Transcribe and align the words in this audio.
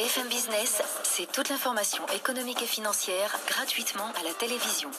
BFM 0.00 0.28
Business, 0.28 0.80
c'est 1.02 1.30
toute 1.30 1.50
l'information 1.50 2.06
économique 2.16 2.62
et 2.62 2.66
financière 2.66 3.38
gratuitement 3.46 4.10
à 4.18 4.24
la 4.24 4.32
télévision. 4.32 4.90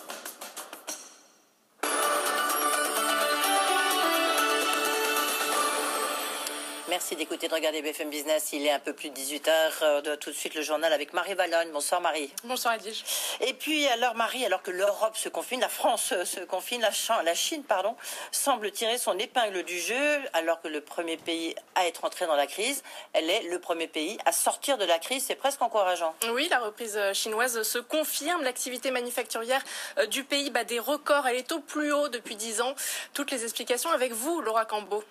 Merci 7.01 7.15
d'écouter, 7.15 7.47
de 7.47 7.55
regarder 7.55 7.81
BFM 7.81 8.11
Business. 8.11 8.53
Il 8.53 8.63
est 8.63 8.71
un 8.71 8.77
peu 8.77 8.93
plus 8.93 9.09
de 9.09 9.15
18h. 9.15 9.49
Euh, 9.81 10.15
tout 10.17 10.29
de 10.29 10.35
suite, 10.35 10.53
le 10.53 10.61
journal 10.61 10.93
avec 10.93 11.13
Marie 11.13 11.33
Valonne. 11.33 11.71
Bonsoir, 11.71 11.99
Marie. 11.99 12.31
Bonsoir, 12.43 12.75
Edwige. 12.75 13.03
Et 13.39 13.55
puis, 13.55 13.87
alors, 13.87 14.13
Marie, 14.13 14.45
alors 14.45 14.61
que 14.61 14.69
l'Europe 14.69 15.17
se 15.17 15.27
confine, 15.27 15.61
la 15.61 15.67
France 15.67 16.13
se 16.23 16.41
confine, 16.41 16.79
la, 16.79 17.33
Chine, 17.33 17.63
pardon, 17.63 17.95
semble 18.31 18.69
tirer 18.69 18.99
son 18.99 19.17
épingle 19.17 19.63
du 19.63 19.79
jeu, 19.79 20.19
alors 20.33 20.61
que 20.61 20.67
le 20.67 20.79
premier 20.79 21.17
pays 21.17 21.55
à 21.73 21.87
être 21.87 22.05
entré 22.05 22.27
dans 22.27 22.35
la 22.35 22.45
crise, 22.45 22.83
elle 23.13 23.31
est 23.31 23.49
le 23.49 23.57
premier 23.57 23.87
pays 23.87 24.19
à 24.25 24.31
sortir 24.31 24.77
de 24.77 24.85
la 24.85 24.99
crise. 24.99 25.23
C'est 25.25 25.33
presque 25.33 25.63
encourageant. 25.63 26.13
Oui, 26.33 26.49
la 26.51 26.59
reprise 26.59 26.99
chinoise 27.13 27.63
se 27.63 27.79
confirme. 27.79 28.43
L'activité 28.43 28.91
manufacturière 28.91 29.63
euh, 29.97 30.05
du 30.05 30.23
pays 30.23 30.51
bat 30.51 30.65
des 30.65 30.77
records. 30.77 31.25
Elle 31.25 31.37
est 31.37 31.51
au 31.51 31.61
plus 31.61 31.91
haut 31.91 32.09
depuis 32.09 32.35
10 32.35 32.61
ans. 32.61 32.75
Toutes 33.15 33.31
les 33.31 33.43
explications 33.43 33.89
avec 33.89 34.11
vous, 34.11 34.39
Laura 34.41 34.65
Cambo. 34.65 35.03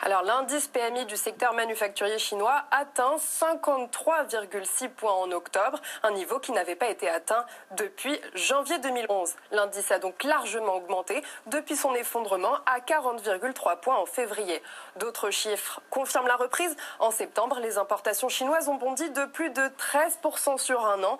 Alors 0.00 0.22
l'indice 0.22 0.68
PMI 0.68 1.06
du 1.06 1.16
secteur 1.16 1.52
manufacturier 1.54 2.18
chinois 2.18 2.64
atteint 2.70 3.16
53,6 3.16 4.88
points 4.90 5.12
en 5.12 5.30
octobre, 5.32 5.80
un 6.02 6.10
niveau 6.12 6.38
qui 6.38 6.52
n'avait 6.52 6.76
pas 6.76 6.88
été 6.88 7.08
atteint 7.08 7.44
depuis 7.72 8.20
janvier 8.34 8.78
2011. 8.78 9.34
L'indice 9.52 9.90
a 9.90 9.98
donc 9.98 10.24
largement 10.24 10.74
augmenté 10.74 11.22
depuis 11.46 11.76
son 11.76 11.94
effondrement 11.94 12.54
à 12.66 12.80
40,3 12.80 13.80
points 13.80 13.96
en 13.96 14.06
février. 14.06 14.62
D'autres 14.96 15.30
chiffres 15.30 15.80
confirment 15.90 16.28
la 16.28 16.36
reprise. 16.36 16.76
En 16.98 17.10
septembre, 17.10 17.58
les 17.60 17.78
importations 17.78 18.28
chinoises 18.28 18.68
ont 18.68 18.76
bondi 18.76 19.10
de 19.10 19.24
plus 19.26 19.50
de 19.50 19.62
13% 19.62 20.58
sur 20.58 20.84
un 20.86 21.02
an. 21.04 21.18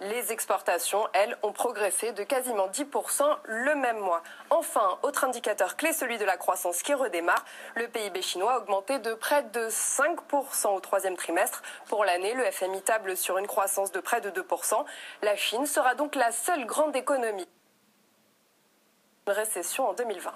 Les 0.00 0.32
exportations, 0.32 1.06
elles, 1.12 1.36
ont 1.42 1.52
progressé 1.52 2.12
de 2.12 2.22
quasiment 2.22 2.68
10% 2.68 3.22
le 3.44 3.74
même 3.74 3.98
mois. 3.98 4.22
Enfin, 4.48 4.98
autre 5.02 5.24
indicateur 5.24 5.76
clé, 5.76 5.92
celui 5.92 6.16
de 6.16 6.24
la 6.24 6.38
croissance 6.38 6.82
qui 6.82 6.94
redémarre. 6.94 7.44
PIB 8.00 8.22
chinois 8.22 8.54
a 8.54 8.58
augmenté 8.58 8.98
de 8.98 9.12
près 9.12 9.42
de 9.42 9.68
5% 9.68 10.74
au 10.74 10.80
troisième 10.80 11.16
trimestre. 11.16 11.62
Pour 11.86 12.02
l'année, 12.06 12.32
le 12.32 12.50
FMI 12.50 12.80
table 12.80 13.14
sur 13.14 13.36
une 13.36 13.46
croissance 13.46 13.92
de 13.92 14.00
près 14.00 14.22
de 14.22 14.30
2%. 14.30 14.84
La 15.20 15.36
Chine 15.36 15.66
sera 15.66 15.94
donc 15.94 16.14
la 16.14 16.32
seule 16.32 16.64
grande 16.64 16.96
économie. 16.96 17.48
Récession 19.26 19.86
en 19.86 19.92
2020. 19.92 20.32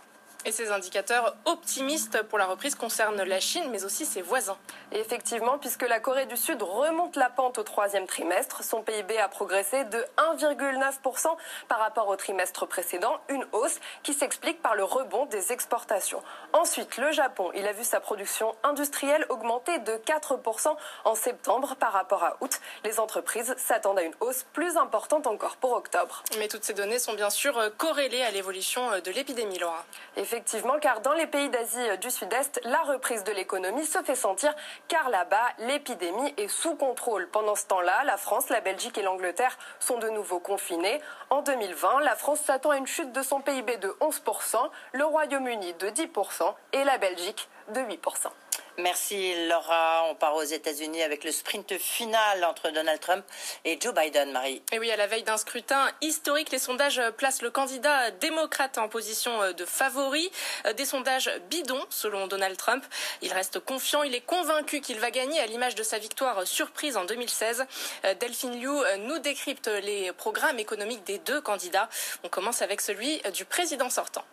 Et 0.47 0.53
ces 0.53 0.71
indicateurs 0.71 1.35
optimistes 1.47 2.23
pour 2.25 2.39
la 2.39 2.45
reprise 2.45 2.75
concernent 2.75 3.23
la 3.23 3.41
Chine, 3.41 3.65
mais 3.71 3.85
aussi 3.85 4.05
ses 4.05 4.21
voisins. 4.21 4.59
effectivement, 4.93 5.59
puisque 5.59 5.89
la 5.89 6.01
Corée 6.01 6.27
du 6.27 6.37
Sud 6.37 6.63
remonte 6.63 7.17
la 7.17 7.31
pente 7.31 7.59
au 7.59 7.63
troisième 7.63 8.07
trimestre, 8.07 8.63
son 8.63 8.83
PIB 8.83 9.19
a 9.19 9.29
progressé 9.29 9.85
de 9.85 10.05
1,9% 10.37 11.29
par 11.67 11.79
rapport 11.79 12.09
au 12.09 12.17
trimestre 12.17 12.67
précédent, 12.67 13.19
une 13.31 13.47
hausse 13.53 13.81
qui 14.03 14.13
s'explique 14.13 14.61
par 14.61 14.75
le 14.75 14.85
rebond 14.85 15.25
des 15.27 15.51
exportations. 15.51 16.23
Ensuite, 16.53 16.99
le 16.99 17.11
Japon, 17.11 17.51
il 17.55 17.67
a 17.67 17.73
vu 17.73 17.83
sa 17.83 18.01
production 18.01 18.55
industrielle 18.63 19.25
augmenter 19.31 19.79
de 19.79 19.93
4% 19.93 20.77
en 21.05 21.15
septembre 21.15 21.75
par 21.77 21.93
rapport 21.93 22.23
à 22.23 22.37
août. 22.43 22.61
Les 22.85 23.01
entreprises 23.01 23.55
s'attendent 23.57 23.99
à 23.99 24.03
une 24.03 24.15
hausse 24.21 24.45
plus 24.53 24.77
importante 24.77 25.27
encore 25.27 25.57
pour 25.57 25.73
octobre. 25.73 26.23
Mais 26.39 26.49
toutes 26.49 26.65
ces 26.65 26.75
données 26.75 26.99
sont 26.99 27.15
bien 27.15 27.31
sûr 27.31 27.59
corrélées 27.79 28.23
à 28.23 28.31
l'évolution 28.31 28.91
de 29.01 29.11
l'épidémie, 29.11 29.59
Laura. 29.59 29.85
Effectivement, 30.17 30.34
car 30.81 31.01
dans 31.01 31.13
les 31.13 31.27
pays 31.27 31.49
d'Asie 31.49 31.99
du 32.01 32.11
Sud-Est, 32.11 32.61
la 32.65 32.83
reprise 32.83 33.23
de 33.25 33.33
l'économie 33.33 33.85
se 33.85 34.03
fait 34.03 34.17
sentir, 34.17 34.53
car 34.89 35.09
là-bas, 35.09 35.47
l'épidémie 35.59 36.35
est 36.37 36.49
sous 36.49 36.75
contrôle. 36.75 37.29
Pendant 37.29 37.55
ce 37.55 37.67
temps-là, 37.67 38.03
la 38.05 38.17
France, 38.17 38.49
la 38.49 38.61
Belgique 38.61 38.99
et 38.99 39.03
l'Angleterre 39.03 39.57
sont 39.79 39.99
de 39.99 40.09
nouveau 40.09 40.41
confinés. 40.41 41.01
En 41.31 41.43
2020, 41.43 42.01
la 42.01 42.17
France 42.17 42.41
s'attend 42.41 42.71
à 42.71 42.79
une 42.79 42.87
chute 42.87 43.13
de 43.13 43.23
son 43.23 43.41
PIB 43.41 43.77
de 43.77 43.89
11%, 44.01 44.57
le 44.93 45.05
Royaume-Uni 45.05 45.75
de 45.75 45.89
10% 45.89 46.55
et 46.73 46.85
la 46.85 46.99
Belgique 46.99 47.49
de 47.69 47.81
8%. 47.81 48.29
Merci 48.77 49.47
Laura. 49.47 50.05
On 50.11 50.17
part 50.17 50.35
aux 50.35 50.43
États-Unis 50.43 51.01
avec 51.03 51.23
le 51.23 51.31
sprint 51.31 51.79
final 51.79 52.45
entre 52.45 52.71
Donald 52.71 52.99
Trump 52.99 53.25
et 53.65 53.79
Joe 53.81 53.95
Biden, 53.95 54.33
Marie. 54.33 54.63
Et 54.73 54.81
oui, 54.81 54.91
à 54.91 54.97
la 54.97 55.07
veille 55.07 55.23
d'un 55.23 55.37
scrutin 55.37 55.89
historique, 56.01 56.51
les 56.51 56.59
sondages 56.59 57.01
placent 57.17 57.43
le 57.43 57.51
candidat 57.51 58.11
démocrate 58.11 58.77
en 58.79 58.89
position 58.89 59.53
de 59.53 59.65
favori. 59.65 60.29
Des 60.77 60.85
sondages 60.85 61.31
bidons, 61.49 61.85
selon 61.89 62.27
Donald 62.27 62.57
Trump. 62.57 62.85
Il 63.23 63.33
reste 63.33 63.61
confiant, 63.61 64.03
il 64.03 64.15
est 64.15 64.27
convaincu 64.27 64.81
qu'il 64.81 64.99
va 64.99 65.13
gagner 65.13 65.39
à 65.39 65.47
l'image 65.47 65.77
de 65.77 65.85
sa 65.85 65.99
victoire 65.99 66.45
surprise 66.45 66.97
en 66.97 67.05
2016. 67.05 67.67
Delphine 68.19 68.61
Liu 68.61 68.99
nous 68.99 69.21
décrypte 69.21 69.69
les 69.69 70.13
programmes 70.13 70.59
économiques 70.59 71.05
des 71.05 71.19
deux 71.19 71.41
candidats. 71.41 71.89
On 72.25 72.29
commence 72.29 72.61
avec 72.61 72.81
celui 72.81 73.23
du 73.33 73.45
président 73.45 73.89
sortant. 73.89 74.25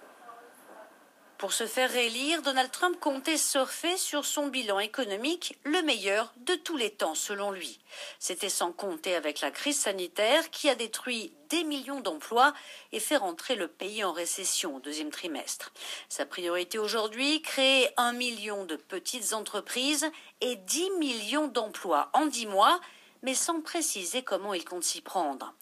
Pour 1.42 1.54
se 1.54 1.66
faire 1.66 1.90
réélire, 1.90 2.44
Donald 2.44 2.70
Trump 2.70 3.00
comptait 3.00 3.36
surfer 3.36 3.98
sur 3.98 4.26
son 4.26 4.46
bilan 4.46 4.78
économique, 4.78 5.58
le 5.64 5.82
meilleur 5.82 6.32
de 6.38 6.54
tous 6.54 6.78
les 6.78 6.92
temps 6.92 7.16
selon 7.16 7.50
lui. 7.50 7.80
C'était 8.20 8.48
sans 8.48 8.72
compter 8.72 9.16
avec 9.16 9.42
la 9.42 9.50
crise 9.50 9.80
sanitaire 9.80 10.52
qui 10.52 10.70
a 10.70 10.76
détruit 10.76 11.34
des 11.50 11.64
millions 11.64 12.00
d'emplois 12.00 12.54
et 12.92 13.00
fait 13.00 13.18
rentrer 13.18 13.56
le 13.56 13.68
pays 13.68 14.04
en 14.04 14.12
récession 14.12 14.76
au 14.76 14.80
deuxième 14.80 15.10
trimestre. 15.10 15.74
Sa 16.10 16.28
priorité 16.28 16.78
aujourd'hui, 16.78 17.42
créer 17.42 17.90
un 17.98 18.14
million 18.14 18.64
de 18.66 18.76
petites 18.76 19.34
entreprises 19.34 20.12
et 20.42 20.58
10 20.58 20.92
millions 21.00 21.48
d'emplois 21.48 22.12
en 22.14 22.28
dix 22.28 22.46
mois 22.46 22.80
mais 23.24 23.36
sans 23.36 23.62
préciser 23.62 24.24
comment 24.24 24.54
il 24.54 24.66
compte 24.66 24.84
s'y 24.84 25.02
prendre. 25.02 25.54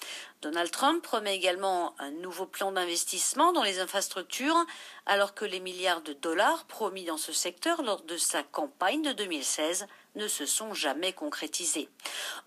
Donald 0.41 0.71
Trump 0.71 1.03
promet 1.03 1.35
également 1.35 1.93
un 1.99 2.11
nouveau 2.11 2.45
plan 2.45 2.71
d'investissement 2.71 3.51
dans 3.51 3.63
les 3.63 3.79
infrastructures, 3.79 4.65
alors 5.05 5.33
que 5.33 5.43
les 5.43 5.59
milliards 5.59 6.01
de 6.01 6.13
dollars 6.13 6.63
promis 6.63 7.03
dans 7.03 7.17
ce 7.17 7.33
secteur 7.33 7.81
lors 7.81 8.03
de 8.03 8.15
sa 8.15 8.41
campagne 8.41 9.01
de 9.01 9.11
2016 9.11 9.85
ne 10.15 10.29
se 10.29 10.45
sont 10.45 10.73
jamais 10.73 11.11
concrétisés. 11.11 11.89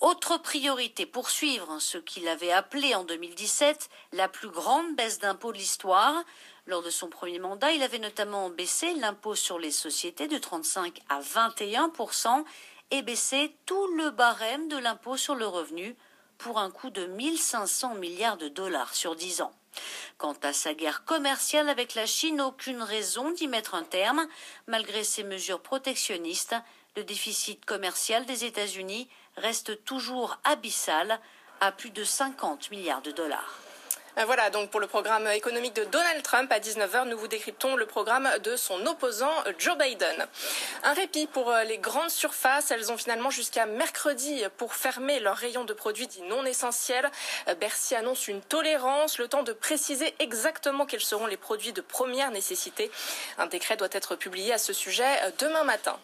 Autre 0.01 0.39
priorité, 0.39 1.05
poursuivre 1.05 1.79
ce 1.81 1.99
qu'il 1.99 2.29
avait 2.29 2.51
appelé 2.51 2.95
en 2.95 3.05
2017 3.05 3.91
la 4.13 4.27
plus 4.27 4.49
grande 4.49 4.97
baisse 4.97 5.19
d'impôts 5.19 5.53
de 5.53 5.59
l'histoire. 5.59 6.25
Lors 6.67 6.83
de 6.83 6.91
son 6.91 7.09
premier 7.09 7.41
mandat, 7.41 7.73
il 7.73 7.83
avait 7.83 7.99
notamment 7.99 8.49
baissé 8.49 8.95
l'impôt 8.95 9.35
sur 9.35 9.59
les 9.59 9.71
sociétés 9.71 10.29
de 10.29 10.39
35 10.39 10.99
à 11.11 11.21
21% 11.21 12.43
et 12.91 13.03
baisser 13.03 13.55
tout 13.67 13.87
le 13.97 14.11
barème 14.11 14.69
de 14.69 14.79
l'impôt 14.79 15.19
sur 15.19 15.35
le 15.35 15.47
revenu 15.47 15.95
pour 16.43 16.59
un 16.59 16.71
coût 16.71 16.91
de 16.91 17.07
1500 17.07 17.95
milliards 17.95 18.37
de 18.37 18.49
dollars 18.49 18.95
sur 18.95 19.15
10 19.15 19.43
ans. 19.43 19.53
Quant 20.19 20.37
à 20.43 20.53
sa 20.53 20.75
guerre 20.75 21.05
commerciale 21.05 21.69
avec 21.69 21.95
la 21.95 22.05
Chine, 22.05 22.41
aucune 22.41 22.83
raison 22.83 23.31
d'y 23.31 23.47
mettre 23.47 23.75
un 23.75 23.85
terme. 23.85 24.27
Malgré 24.67 25.05
ces 25.05 25.23
mesures 25.23 25.61
protectionnistes, 25.61 26.57
le 26.97 27.05
déficit 27.05 27.65
commercial 27.65 28.27
des 28.27 28.45
États-Unis 28.45 29.09
reste 29.37 29.85
toujours 29.85 30.39
abyssal 30.45 31.21
à 31.61 31.71
plus 31.71 31.91
de 31.91 32.05
50 32.05 32.71
milliards 32.73 33.03
de 33.03 33.13
dollars. 33.13 33.59
Euh, 34.19 34.25
voilà, 34.27 34.51
donc 34.51 34.69
pour 34.69 34.81
le 34.81 34.87
programme 34.87 35.27
économique 35.29 35.75
de 35.75 35.85
Donald 35.85 36.23
Trump, 36.23 36.53
à 36.53 36.61
19h, 36.61 37.09
nous 37.09 37.17
vous 37.17 37.29
décryptons 37.29 37.77
le 37.77 37.87
programme 37.87 38.29
de 38.45 38.57
son 38.57 38.85
opposant 38.85 39.33
Joe 39.59 39.77
Biden. 39.79 40.27
Un 40.83 40.93
répit 40.93 41.27
pour 41.27 41.51
euh, 41.51 41.65
les 41.65 41.79
grandes 41.79 42.11
surfaces. 42.11 42.71
Elles 42.71 42.93
ont 42.93 42.99
finalement 42.99 43.31
jusqu'à 43.31 43.65
mercredi 43.65 44.45
pour 44.59 44.75
fermer 44.75 45.19
leurs 45.21 45.37
rayons 45.37 45.65
de 45.65 45.73
produits 45.73 46.09
dits 46.09 46.23
non 46.23 46.45
essentiels. 46.45 47.11
Euh, 47.49 47.55
Bercy 47.55 47.95
annonce 47.95 48.29
une 48.29 48.43
tolérance, 48.43 49.17
le 49.17 49.29
temps 49.29 49.43
de 49.43 49.55
préciser 49.55 50.15
exactement 50.19 50.85
quels 50.85 51.01
seront 51.01 51.27
les 51.27 51.39
produits 51.39 51.73
de 51.73 51.81
première 51.81 52.31
nécessité. 52.33 52.91
Un 53.39 53.47
décret 53.47 53.79
doit 53.79 53.89
être 53.93 54.15
publié 54.17 54.53
à 54.53 54.59
ce 54.59 54.75
sujet 54.75 55.09
demain 55.39 55.65
matin. 55.65 55.99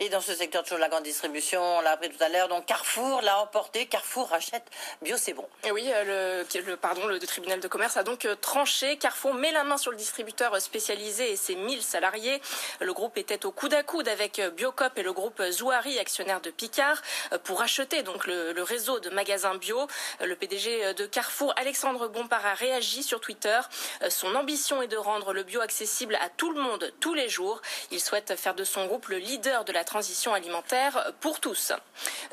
Et 0.00 0.10
dans 0.10 0.20
ce 0.20 0.34
secteur, 0.34 0.62
toujours 0.64 0.78
la 0.78 0.88
grande 0.88 1.04
distribution, 1.04 1.62
on 1.78 1.80
l'a 1.80 1.92
appris 1.92 2.10
tout 2.10 2.22
à 2.22 2.28
l'heure, 2.28 2.48
donc 2.48 2.66
Carrefour 2.66 3.22
l'a 3.22 3.40
emporté. 3.40 3.86
Carrefour 3.86 4.28
rachète 4.28 4.64
Bio, 5.02 5.16
c'est 5.16 5.32
bon. 5.32 5.46
Et 5.64 5.70
oui, 5.70 5.90
le, 6.06 6.44
le, 6.60 6.76
pardon, 6.76 7.06
le 7.06 7.18
tribunal 7.20 7.53
de 7.60 7.68
commerce 7.68 7.96
a 7.96 8.02
donc 8.02 8.24
euh, 8.24 8.34
tranché. 8.34 8.96
Carrefour 8.96 9.34
met 9.34 9.52
la 9.52 9.64
main 9.64 9.76
sur 9.76 9.90
le 9.90 9.96
distributeur 9.96 10.60
spécialisé 10.60 11.32
et 11.32 11.36
ses 11.36 11.54
1000 11.54 11.82
salariés. 11.82 12.40
Le 12.80 12.92
groupe 12.92 13.16
était 13.18 13.46
au 13.46 13.50
coude 13.50 13.74
à 13.74 13.82
coude 13.82 14.08
avec 14.08 14.38
euh, 14.38 14.50
Biocop 14.50 14.96
et 14.96 15.02
le 15.02 15.12
groupe 15.12 15.42
Zouari, 15.50 15.98
actionnaire 15.98 16.40
de 16.40 16.50
Picard, 16.50 17.00
euh, 17.32 17.38
pour 17.38 17.62
acheter 17.62 18.02
donc 18.02 18.26
le, 18.26 18.62
réseau 18.62 18.98
de 18.98 19.10
magasins 19.10 19.54
bio. 19.56 19.86
Le 20.20 20.34
PDG 20.36 20.94
de 20.94 21.06
Carrefour, 21.06 21.52
Alexandre 21.56 22.08
Bompard, 22.08 22.46
a 22.46 22.54
réagi 22.54 23.02
sur 23.02 23.20
Twitter. 23.20 23.60
Son 24.08 24.34
ambition 24.34 24.80
est 24.80 24.88
de 24.88 24.96
rendre 24.96 25.34
le 25.34 25.42
bio 25.42 25.60
accessible 25.60 26.14
à 26.16 26.30
tout 26.30 26.50
le 26.50 26.60
monde 26.60 26.92
tous 27.00 27.12
les 27.12 27.28
jours. 27.28 27.60
Il 27.90 28.00
souhaite 28.00 28.34
faire 28.36 28.54
de 28.54 28.64
son 28.64 28.86
groupe 28.86 29.08
le 29.08 29.18
leader 29.18 29.66
de 29.66 29.72
la 29.72 29.84
transition 29.84 30.32
alimentaire 30.32 31.12
pour 31.20 31.40
tous. 31.40 31.72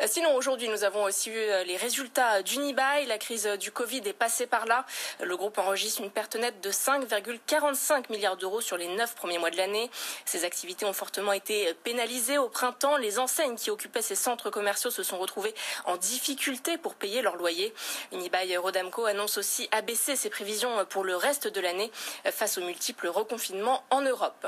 Sinon, 0.06 0.36
aujourd'hui, 0.36 0.70
nous 0.70 0.86
avons 0.86 1.04
aussi 1.04 1.32
eu 1.32 1.66
les 1.66 1.76
résultats 1.76 2.42
d'Unibail. 2.44 3.08
La 3.08 3.18
crise 3.18 3.46
du 3.60 3.72
Covid 3.72 4.02
est 4.06 4.14
passée 4.14 4.48
par 4.48 4.66
là. 4.66 4.86
Le 5.20 5.36
groupe 5.36 5.58
enregistre 5.58 6.02
une 6.02 6.10
perte 6.10 6.36
nette 6.36 6.62
de 6.62 6.72
5,45 6.72 8.12
milliards 8.12 8.38
d'euros 8.38 8.62
sur 8.62 8.78
les 8.78 8.88
neuf 8.88 9.16
premiers 9.16 9.38
mois 9.38 9.52
de 9.52 9.58
l'année. 9.58 9.90
Ses 10.26 10.46
activités 10.46 10.86
ont 10.86 10.94
fortement 10.94 11.34
été 11.34 11.74
pénalisées 11.84 12.38
au 12.38 12.50
printemps. 12.50 12.98
Les 12.98 13.20
enseignes 13.20 13.56
qui 13.56 13.70
occupaient 13.70 14.02
ces 14.02 14.16
centres 14.16 14.50
commerciaux 14.50 14.92
se 14.92 15.04
sont 15.04 15.18
retrouvées 15.18 15.54
en 15.86 15.98
difficulté 15.98 16.78
pour 16.78 16.96
payer 16.96 17.22
leur 17.22 17.36
loyer. 17.36 17.74
Unibail 18.12 18.56
Rodamco 18.58 19.06
annonce 19.06 19.38
aussi 19.38 19.68
abaisser 19.72 20.16
ses 20.16 20.30
prévisions 20.30 20.86
pour 20.86 21.04
le 21.04 21.16
reste 21.16 21.48
de 21.48 21.62
l'année 21.62 21.92
face 22.26 22.58
aux 22.58 22.64
multiples 22.64 23.08
reconfinements 23.08 23.84
en 23.90 24.02
Europe. 24.02 24.48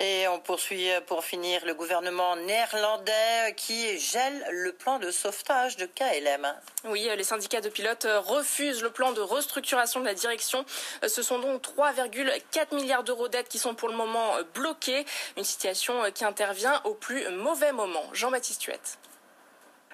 Et 0.00 0.26
on 0.28 0.40
poursuit 0.40 0.88
pour 1.06 1.24
finir 1.24 1.64
le 1.64 1.74
gouvernement 1.74 2.36
néerlandais 2.36 3.54
qui 3.56 3.98
gèle 3.98 4.46
le 4.50 4.72
plan 4.72 4.98
de 4.98 5.10
sauvetage 5.10 5.76
de 5.76 5.86
KLM. 5.86 6.46
Oui, 6.84 7.08
les 7.16 7.24
syndicats 7.24 7.60
de 7.60 7.68
pilotes 7.68 8.06
refusent 8.26 8.82
le 8.82 8.90
plan 8.90 9.12
de 9.12 9.20
restructuration 9.20 10.00
de 10.00 10.04
la 10.04 10.14
direction. 10.14 10.64
Ce 11.06 11.22
sont 11.22 11.38
donc 11.38 11.62
3,4 11.62 12.74
milliards 12.74 13.04
d'euros 13.04 13.28
d'aides 13.28 13.48
qui 13.48 13.58
sont 13.58 13.74
pour 13.74 13.88
le 13.88 13.96
moment 13.96 14.34
bloqués. 14.54 15.04
Une 15.36 15.44
situation 15.44 16.10
qui 16.12 16.24
intervient 16.24 16.80
au 16.84 16.94
plus 16.94 17.28
mauvais 17.30 17.72
moment. 17.72 18.04
Jean-Baptiste 18.12 18.64
Huette. 18.64 18.98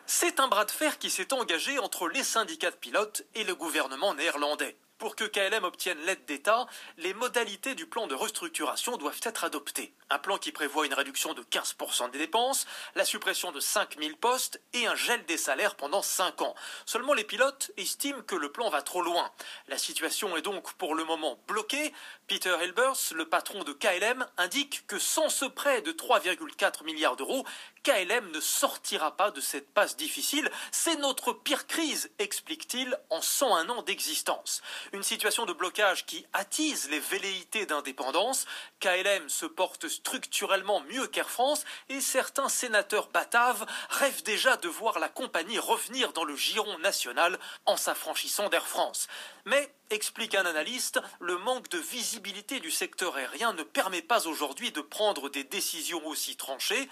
C'est 0.07 0.41
un 0.41 0.49
bras 0.49 0.65
de 0.65 0.71
fer 0.71 0.99
qui 0.99 1.11
s'est 1.11 1.35
engagé 1.35 1.79
entre 1.79 2.09
les 2.09 2.25
syndicats 2.25 2.71
de 2.71 2.77
pilotes 2.77 3.25
et 3.35 3.45
le 3.45 3.55
gouvernement 3.55 4.15
néerlandais. 4.15 4.75
Pour 4.99 5.15
que 5.15 5.23
KLM 5.23 5.63
obtienne 5.63 6.01
l'aide 6.07 6.25
d'État, 6.25 6.67
les 6.97 7.15
modalités 7.15 7.77
du 7.77 7.87
plan 7.87 8.09
de 8.09 8.17
restructuration 8.17 8.97
doivent 8.97 9.21
être 9.23 9.45
adoptées. 9.45 9.95
Un 10.11 10.19
plan 10.19 10.39
qui 10.39 10.51
prévoit 10.51 10.87
une 10.87 10.95
réduction 10.95 11.35
de 11.35 11.43
15% 11.43 12.11
des 12.11 12.19
dépenses, 12.19 12.67
la 12.97 13.05
suppression 13.05 13.53
de 13.53 13.61
5000 13.61 14.17
postes 14.17 14.61
et 14.73 14.89
un 14.89 14.97
gel 14.97 15.25
des 15.27 15.37
salaires 15.37 15.77
pendant 15.77 16.03
5 16.03 16.43
ans. 16.43 16.57
Seulement 16.85 17.15
les 17.15 17.23
pilotes 17.23 17.71
estiment 17.77 18.23
que 18.23 18.35
le 18.35 18.51
plan 18.51 18.71
va 18.71 18.83
trop 18.83 19.03
loin. 19.03 19.31
La 19.69 19.79
situation 19.79 20.37
est 20.37 20.43
donc 20.43 20.73
pour 20.73 20.97
le 20.97 21.05
moment 21.05 21.39
bloquée. 21.47 21.95
Peter 22.27 22.57
Hilbers, 22.61 23.13
le 23.15 23.29
patron 23.29 23.63
de 23.63 23.73
KLM, 23.73 24.27
indique 24.37 24.85
que 24.89 24.99
sans 24.99 25.29
ce 25.29 25.45
prêt 25.45 25.81
de 25.81 25.93
3,4 25.93 26.85
milliards 26.85 27.17
d'euros, 27.17 27.47
KLM 27.85 28.33
ne 28.33 28.41
sortira 28.41 29.17
pas 29.17 29.31
de 29.31 29.41
cette 29.41 29.73
passe 29.73 29.97
difficile. 29.97 30.51
C'est 30.73 30.97
notre 30.97 31.33
pire 31.33 31.67
crise, 31.67 32.11
explique-t-il, 32.19 32.99
en 33.11 33.23
101 33.23 33.69
ans 33.69 33.83
d'existence. 33.83 34.63
Une 34.93 35.03
situation 35.03 35.45
de 35.45 35.53
blocage 35.53 36.07
qui 36.07 36.25
attise 36.33 36.89
les 36.89 36.99
velléités 37.01 37.67
d'indépendance. 37.67 38.47
KLM 38.81 39.29
se 39.29 39.45
porte 39.45 39.87
structurellement 39.89 40.81
mieux 40.83 41.07
qu'Air 41.07 41.29
France 41.29 41.65
et 41.91 42.01
certains 42.01 42.49
sénateurs 42.49 43.09
bataves 43.09 43.67
rêvent 43.91 44.23
déjà 44.23 44.57
de 44.57 44.69
voir 44.69 44.99
la 44.99 45.11
compagnie 45.11 45.59
revenir 45.59 46.13
dans 46.15 46.25
le 46.25 46.37
giron 46.37 46.79
national 46.79 47.39
en 47.67 47.77
s'affranchissant 47.77 48.49
d'Air 48.49 48.67
France. 48.67 49.09
Mais, 49.45 49.71
explique 49.91 50.35
un 50.35 50.47
analyste, 50.47 51.01
le 51.21 51.37
manque 51.37 51.69
de 51.69 51.79
visibilité 51.79 52.59
du 52.61 52.71
secteur 52.71 53.17
aérien 53.17 53.53
ne 53.53 53.63
permet 53.63 54.03
pas 54.03 54.27
aujourd'hui 54.27 54.73
de 54.73 54.81
prendre 54.81 55.29
des 55.29 55.45
décisions 55.45 56.07
aussi 56.07 56.37
tranchées. 56.37 56.89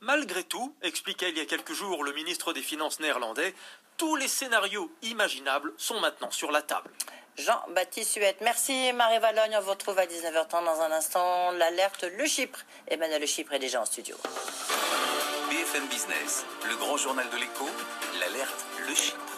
Malgré 0.00 0.44
tout, 0.44 0.74
expliquait 0.82 1.30
il 1.30 1.38
y 1.38 1.40
a 1.40 1.44
quelques 1.46 1.72
jours 1.72 2.04
le 2.04 2.12
ministre 2.12 2.52
des 2.52 2.62
Finances 2.62 3.00
néerlandais, 3.00 3.52
tous 3.96 4.14
les 4.14 4.28
scénarios 4.28 4.90
imaginables 5.02 5.72
sont 5.76 5.98
maintenant 5.98 6.30
sur 6.30 6.52
la 6.52 6.62
table. 6.62 6.88
Jean-Baptiste 7.36 8.16
Huette. 8.16 8.40
Merci 8.40 8.92
Marie 8.92 9.18
Valogne. 9.18 9.56
On 9.58 9.60
vous 9.60 9.70
retrouve 9.70 9.98
à 9.98 10.06
19h30 10.06 10.64
dans 10.64 10.80
un 10.80 10.92
instant. 10.92 11.50
L'alerte 11.52 12.04
Le 12.16 12.26
Chypre. 12.26 12.60
Emmanuel 12.86 13.20
Le 13.20 13.26
Chypre 13.26 13.52
est 13.52 13.58
déjà 13.58 13.80
en 13.80 13.84
studio. 13.84 14.16
BFM 15.50 15.86
Business, 15.88 16.44
le 16.68 16.76
grand 16.76 16.96
journal 16.96 17.28
de 17.30 17.36
l'écho, 17.36 17.68
l'alerte 18.20 18.66
Le 18.86 18.94
Chypre. 18.94 19.37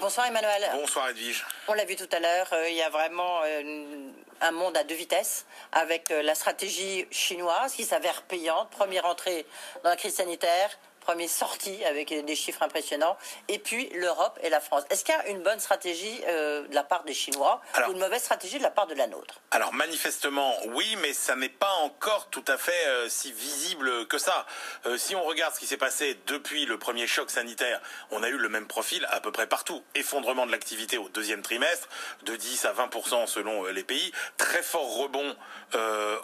Bonsoir 0.00 0.28
Emmanuel. 0.28 0.66
Bonsoir 0.72 1.10
Edwige. 1.10 1.44
On 1.68 1.74
l'a 1.74 1.84
vu 1.84 1.94
tout 1.94 2.08
à 2.10 2.20
l'heure, 2.20 2.48
euh, 2.54 2.70
il 2.70 2.74
y 2.74 2.80
a 2.80 2.88
vraiment 2.88 3.42
euh, 3.44 4.10
un 4.40 4.50
monde 4.50 4.74
à 4.74 4.82
deux 4.82 4.94
vitesses 4.94 5.44
avec 5.72 6.10
euh, 6.10 6.22
la 6.22 6.34
stratégie 6.34 7.06
chinoise 7.10 7.74
qui 7.74 7.84
s'avère 7.84 8.22
payante. 8.22 8.70
Première 8.70 9.04
entrée 9.04 9.44
dans 9.84 9.90
la 9.90 9.96
crise 9.96 10.14
sanitaire, 10.14 10.70
première 11.10 11.28
sortie 11.28 11.84
avec 11.86 12.14
des 12.24 12.36
chiffres 12.36 12.62
impressionnants, 12.62 13.18
et 13.48 13.58
puis 13.58 13.88
l'Europe 13.94 14.38
et 14.44 14.48
la 14.48 14.60
France. 14.60 14.84
Est-ce 14.90 15.04
qu'il 15.04 15.12
y 15.12 15.18
a 15.18 15.26
une 15.30 15.42
bonne 15.42 15.58
stratégie 15.58 16.20
euh, 16.28 16.68
de 16.68 16.74
la 16.74 16.84
part 16.84 17.02
des 17.02 17.14
Chinois 17.14 17.60
ou 17.88 17.90
une 17.90 17.98
mauvaise 17.98 18.22
stratégie 18.22 18.58
de 18.58 18.62
la 18.62 18.70
part 18.70 18.86
de 18.86 18.94
la 18.94 19.08
nôtre? 19.08 19.40
Alors 19.50 19.72
manifestement 19.74 20.54
oui, 20.66 20.96
mais 21.02 21.12
ça 21.12 21.34
n'est 21.34 21.48
pas 21.48 21.72
encore 21.82 22.28
tout 22.30 22.44
à 22.46 22.56
fait 22.56 22.86
euh, 22.86 23.08
si 23.08 23.32
visible 23.32 24.06
que 24.06 24.18
ça. 24.18 24.46
Euh, 24.86 24.98
si 24.98 25.16
on 25.16 25.24
regarde 25.24 25.52
ce 25.52 25.58
qui 25.58 25.66
s'est 25.66 25.76
passé 25.76 26.16
depuis 26.28 26.64
le 26.64 26.78
premier 26.78 27.08
choc 27.08 27.28
sanitaire, 27.28 27.80
on 28.12 28.22
a 28.22 28.28
eu 28.28 28.36
le 28.36 28.48
même 28.48 28.68
profil 28.68 29.04
à 29.10 29.20
peu 29.20 29.32
près 29.32 29.48
partout. 29.48 29.82
Effondrement 29.96 30.46
de 30.46 30.52
l'activité 30.52 30.96
au 30.96 31.08
deuxième 31.08 31.42
trimestre, 31.42 31.88
de 32.22 32.36
10 32.36 32.66
à 32.66 32.72
20% 32.72 33.26
selon 33.26 33.64
les 33.64 33.82
pays, 33.82 34.12
très 34.36 34.62
fort 34.62 34.94
rebond 34.94 35.34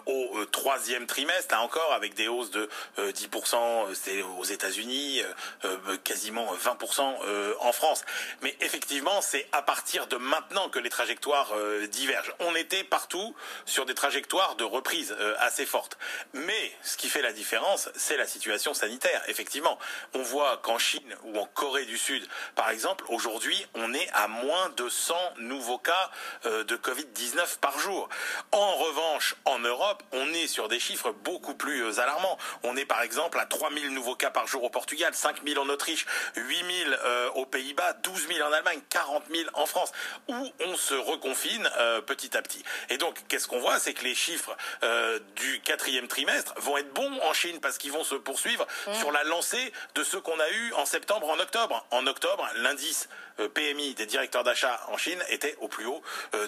au 0.05 0.45
troisième 0.45 1.07
trimestre, 1.07 1.53
là 1.53 1.61
encore 1.61 1.93
avec 1.93 2.13
des 2.13 2.27
hausses 2.27 2.51
de 2.51 2.69
10%, 2.97 3.93
c'est 3.93 4.21
aux 4.21 4.43
États-Unis 4.43 4.76
unis 4.77 5.21
euh, 5.21 5.77
euh, 5.87 5.97
quasiment 5.97 6.53
20% 6.55 7.15
euh, 7.25 7.53
en 7.59 7.71
France. 7.71 8.03
Mais 8.41 8.55
effectivement, 8.61 9.21
c'est 9.21 9.47
à 9.51 9.61
partir 9.61 10.07
de 10.07 10.17
maintenant 10.17 10.69
que 10.69 10.79
les 10.79 10.89
trajectoires 10.89 11.53
divergent. 11.89 12.33
On 12.39 12.55
était 12.55 12.83
partout 12.83 13.35
sur 13.65 13.85
des 13.85 13.93
trajectoires 13.93 14.55
de 14.55 14.63
reprise 14.63 15.15
assez 15.39 15.65
fortes. 15.65 15.97
Mais 16.33 16.71
ce 16.83 16.97
qui 16.97 17.09
fait 17.09 17.21
la 17.21 17.33
différence, 17.33 17.89
c'est 17.95 18.17
la 18.17 18.27
situation 18.27 18.73
sanitaire. 18.73 19.21
Effectivement, 19.27 19.77
on 20.13 20.21
voit 20.21 20.57
qu'en 20.57 20.77
Chine 20.77 21.15
ou 21.23 21.37
en 21.37 21.45
Corée 21.45 21.85
du 21.85 21.97
Sud, 21.97 22.27
par 22.55 22.69
exemple, 22.69 23.05
aujourd'hui, 23.09 23.65
on 23.73 23.93
est 23.93 24.09
à 24.13 24.27
moins 24.27 24.69
de 24.69 24.89
100 24.89 25.15
nouveaux 25.37 25.79
cas 25.79 26.11
de 26.43 26.75
Covid-19 26.75 27.59
par 27.59 27.79
jour. 27.79 28.09
En 28.51 28.75
revanche, 28.75 29.06
en 29.45 29.59
Europe, 29.59 30.03
on 30.11 30.33
est 30.33 30.47
sur 30.47 30.67
des 30.67 30.79
chiffres 30.79 31.11
beaucoup 31.23 31.55
plus 31.55 31.99
alarmants. 31.99 32.37
On 32.63 32.75
est 32.75 32.85
par 32.85 33.01
exemple 33.01 33.39
à 33.39 33.45
3000 33.45 33.93
nouveaux 33.93 34.15
cas 34.15 34.29
par 34.29 34.47
jour 34.47 34.63
au 34.63 34.69
Portugal, 34.69 35.13
5 35.13 35.37
000 35.45 35.63
en 35.63 35.69
Autriche, 35.69 36.05
8 36.35 36.57
000 36.85 36.91
euh, 36.91 37.29
aux 37.31 37.45
Pays-Bas, 37.45 37.93
12 38.03 38.27
000 38.27 38.47
en 38.47 38.51
Allemagne, 38.51 38.79
40 38.89 39.23
000 39.29 39.49
en 39.53 39.65
France, 39.65 39.91
où 40.27 40.51
on 40.65 40.75
se 40.75 40.93
reconfine 40.93 41.69
euh, 41.77 42.01
petit 42.01 42.35
à 42.37 42.41
petit. 42.41 42.63
Et 42.89 42.97
donc, 42.97 43.15
qu'est-ce 43.27 43.47
qu'on 43.47 43.59
voit? 43.59 43.79
C'est 43.79 43.93
que 43.93 44.03
les 44.03 44.15
chiffres 44.15 44.55
euh, 44.83 45.19
du 45.35 45.59
quatrième 45.61 46.07
trimestre 46.07 46.53
vont 46.57 46.77
être 46.77 46.93
bons 46.93 47.19
en 47.23 47.33
Chine 47.33 47.59
parce 47.61 47.77
qu'ils 47.77 47.91
vont 47.91 48.03
se 48.03 48.15
poursuivre 48.15 48.65
mmh. 48.87 48.93
sur 48.95 49.11
la 49.11 49.23
lancée 49.23 49.71
de 49.95 50.03
ce 50.03 50.17
qu'on 50.17 50.39
a 50.39 50.49
eu 50.49 50.73
en 50.73 50.85
septembre, 50.85 51.29
en 51.29 51.39
octobre. 51.39 51.85
En 51.91 52.07
octobre, 52.07 52.47
l'indice 52.55 53.09
PMI 53.53 53.93
des 53.95 54.05
directeurs 54.05 54.43
d'achat 54.43 54.79
en 54.87 54.97
Chine 54.97 55.21
était 55.29 55.55
au 55.59 55.67
plus 55.67 55.85
haut 55.85 56.01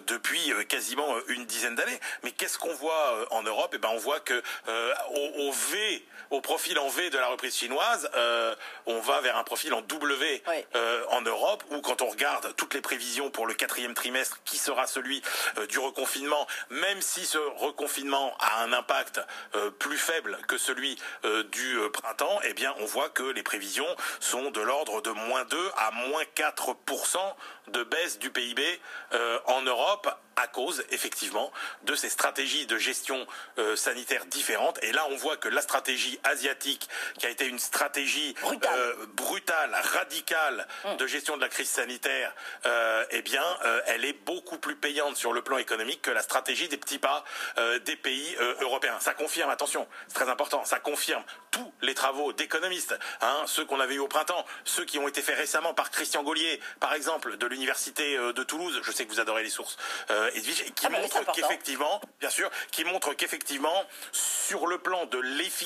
depuis 0.08 0.52
quasiment 0.68 1.16
une 1.28 1.46
dizaine 1.46 1.76
d'années. 1.76 2.00
Mais 2.24 2.32
qu'est-ce 2.32 2.58
qu'on 2.58 2.74
voit 2.74 3.28
en 3.32 3.44
Europe? 3.44 3.72
Eh 3.76 3.78
ben, 3.78 3.90
on 3.94 3.98
voit 3.98 4.20
que 4.20 4.42
au, 5.12 5.48
au 5.48 5.52
V, 5.52 6.06
au 6.32 6.42
profil 6.42 6.78
en 6.78 6.88
V 6.90 7.10
de 7.10 7.18
la 7.18 7.28
reprise 7.28 7.56
chinoise, 7.56 8.10
euh, 8.16 8.56
on 8.86 9.00
va 9.00 9.22
vers 9.22 9.38
un 9.38 9.44
profil 9.44 9.74
en 9.74 9.82
W 9.82 10.44
euh, 10.76 11.04
en 11.10 11.22
Europe, 11.22 11.64
où 11.72 11.82
quand 11.82 12.02
on 12.02 12.08
regarde 12.08 12.56
toutes 12.56 12.74
les 12.74 12.82
prévisions 12.82 13.32
pour 13.32 13.48
le 13.48 13.54
quatrième 13.54 13.94
trimestre, 13.94 14.40
qui 14.46 14.58
sera 14.58 14.86
celui 14.88 15.22
euh, 15.58 15.66
du 15.68 15.80
reconfinement, 15.80 16.48
même 16.70 17.02
si 17.02 17.26
ce 17.26 17.38
reconfinement 17.58 18.36
a 18.40 18.64
un 18.64 18.74
impact 18.74 19.22
plus 19.80 19.98
faible 19.98 20.38
que 20.48 20.58
celui 20.58 20.98
du 21.52 21.78
printemps, 21.92 22.40
eh 22.44 22.54
bien 22.54 22.74
on 22.80 22.86
voit 22.86 23.10
que 23.10 23.24
les 23.24 23.44
prévisions 23.44 23.88
sont 24.20 24.52
de 24.52 24.62
l'ordre 24.62 25.02
de 25.02 25.12
moins 25.12 25.46
2 25.46 25.72
à 25.78 25.92
moins 25.92 26.24
4% 26.36 26.76
de 27.68 27.84
baisse 27.84 28.20
du 28.20 28.32
PIB 28.32 28.62
en 29.46 29.62
Europe 29.62 30.10
à 30.36 30.48
cause 30.48 30.84
effectivement 30.90 31.52
de 31.84 31.96
ces 31.96 32.10
stratégies 32.10 32.66
de 32.66 32.78
gestion 32.78 33.28
sanitaire 33.76 34.26
différentes. 34.26 34.82
Et 34.84 34.92
là, 34.92 35.06
on 35.10 35.16
voit 35.18 35.38
que 35.38 35.50
la 35.50 35.62
stratégie 35.62 36.20
asiatique, 36.24 36.90
qui 37.18 37.26
a 37.26 37.30
été 37.30 37.46
une 37.46 37.60
stratégie 37.60 38.34
brutale, 38.42 38.80
euh, 38.80 39.06
brutale 39.14 39.76
radicale 39.94 40.68
hum. 40.86 40.98
de 40.98 41.08
gestion 41.08 41.36
de 41.36 41.42
la 41.42 41.50
crise 41.50 41.70
sanitaire, 41.70 42.34
euh, 42.66 43.06
eh 43.12 43.22
bien, 43.22 43.44
euh, 43.66 43.82
elle 43.88 44.06
est 44.06 44.14
beaucoup 44.14 44.58
plus 44.58 44.76
payante 44.76 45.16
sur 45.16 45.34
le 45.34 45.42
plan 45.42 45.58
économique 45.58 46.02
que 46.02 46.12
la 46.12 46.22
stratégie 46.22 46.68
des 46.68 46.78
petits 46.78 47.00
pas 47.00 47.24
des 47.86 47.96
pays 47.96 48.36
européens. 48.62 48.98
Ça 49.00 49.14
confirme, 49.14 49.50
attention, 49.50 49.88
c'est 50.08 50.16
très 50.16 50.30
important, 50.30 50.64
ça 50.66 50.80
confirme 50.80 51.24
tous 51.52 51.74
les 51.82 51.94
travaux 51.94 52.34
d'économistes, 52.34 52.96
hein, 53.22 53.44
ceux 53.46 53.66
qu'on 53.66 53.80
avait 53.80 53.96
eu 53.96 54.00
au 54.00 54.08
printemps, 54.08 54.46
ceux 54.64 54.86
qui 54.86 54.98
ont 55.00 55.08
été 55.08 55.22
faits 55.22 55.38
récemment 55.38 55.74
par 55.74 55.92
Christian 55.92 56.24
Gaulier, 56.24 56.60
par 56.80 56.94
exemple, 56.94 57.38
de 57.38 57.46
l'université 57.48 58.18
de 58.18 58.44
Toulouse. 58.44 58.80
Je 58.84 58.92
sais 58.92 59.06
que 59.06 59.12
vous 59.12 59.20
adorez 59.20 59.44
les 59.44 59.50
sources 59.50 59.78
euh, 60.12 60.30
Edwige, 60.36 60.64
qui 60.76 60.86
Ah 60.86 60.90
bah 60.90 61.00
montre 61.02 61.32
qu'effectivement, 61.34 62.02
bien 62.20 62.30
sûr, 62.30 62.50
qui 62.72 62.84
montre 62.84 63.14
qu'effectivement, 63.14 63.84
sur 64.12 64.68
le 64.68 64.78
plan 64.78 65.06
de 65.06 65.20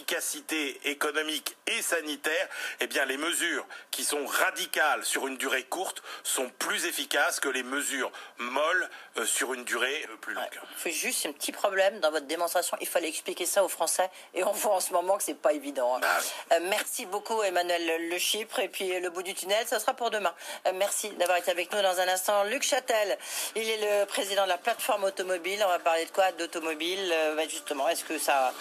l'efficacité 0.04 0.80
économique 0.90 1.56
et 1.68 1.82
sanitaire, 1.82 2.48
eh 2.80 2.88
bien, 2.88 3.06
les 3.06 3.18
mesures 3.18 3.66
qui 3.92 4.04
sont 4.04 4.26
radicales 4.26 5.04
sur 5.06 5.28
une 5.28 5.38
durée 5.38 5.64
courte 5.64 6.04
sont 6.24 6.50
plus 6.60 6.86
efficaces 6.86 7.40
que 7.40 7.50
les 7.50 7.64
mesures 7.64 8.12
molles 8.38 8.90
euh, 9.18 9.26
sur 9.26 9.54
une 9.54 9.64
durée 9.64 10.06
euh, 10.10 10.16
plus 10.18 10.34
longue. 10.34 10.44
Il 10.72 10.78
faut 10.78 10.90
juste 10.90 11.26
un 11.26 11.32
petit 11.32 11.52
problème 11.52 12.00
dans 12.00 12.12
votre 12.12 12.26
démonstration. 12.26 12.76
Il 12.82 12.88
fallait 12.88 13.10
expliquer 13.10 13.46
ça 13.46 13.64
aux 13.64 13.70
Français 13.70 14.10
et 14.34 14.44
on 14.44 14.52
voit 14.52 14.76
en 14.76 14.80
ce 14.80 14.92
moment 14.92 15.18
que 15.18 15.24
c'est 15.24 15.34
pas 15.40 15.54
évident. 15.54 15.96
hein. 15.98 16.02
Ah 16.04 16.18
oui. 16.20 16.28
Euh, 16.58 16.60
merci 16.70 17.06
beaucoup 17.06 17.42
Emmanuel 17.44 18.10
Le 18.10 18.18
Chypre 18.18 18.60
et 18.60 18.70
puis 18.70 18.94
euh, 18.94 19.00
le 19.00 19.10
bout 19.10 19.24
du 19.24 19.34
tunnel, 19.34 19.66
ça 19.68 19.80
sera 19.80 19.94
pour 19.94 20.10
demain. 20.10 20.34
Euh, 20.68 20.74
merci 20.94 21.18
d'avoir 21.18 21.38
été 21.38 21.50
avec 21.50 21.72
nous 21.74 21.82
dans 21.82 22.00
un 22.00 22.08
instant. 22.08 22.44
Luc 22.44 22.64
Châtel, 22.64 23.18
il 23.56 23.68
est 23.68 23.78
le 23.78 24.06
président 24.06 24.44
de 24.44 24.50
la 24.50 24.58
plateforme 24.58 25.06
automobile. 25.06 25.60
On 25.66 25.70
va 25.70 25.80
parler 25.80 26.06
de 26.06 26.12
quoi? 26.12 26.32
D'automobile. 26.34 27.12
Euh, 27.12 27.36
ben, 27.36 27.50
justement, 27.50 27.88
est-ce 27.90 28.04
que 28.04 28.20
ça, 28.20 28.54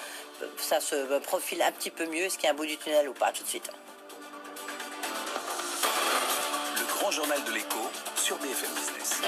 ça 0.56 0.80
se 0.80 1.18
profile 1.20 1.60
un 1.62 1.72
petit 1.72 1.90
peu 1.90 2.06
mieux? 2.06 2.24
Est-ce 2.24 2.36
qu'il 2.36 2.44
y 2.44 2.48
a 2.48 2.52
un 2.52 2.54
bout 2.54 2.66
du 2.66 2.78
tunnel 2.78 3.08
ou 3.08 3.12
pas? 3.12 3.32
Tout 3.32 3.42
de 3.42 3.48
suite. 3.48 3.70
Le 6.78 6.84
grand 6.94 7.10
journal 7.10 7.42
de 7.44 7.52
l'écho 7.52 7.90
sur 8.16 8.36
BFM 8.38 8.70
Business. 8.74 9.20